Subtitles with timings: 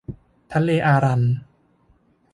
[0.53, 1.21] ทะเลอารัล